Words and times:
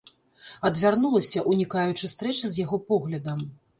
Адвярнулася, 0.69 1.43
унікаючы 1.51 2.09
стрэчы 2.15 2.45
з 2.55 2.67
яго 2.67 2.77
поглядам. 2.93 3.39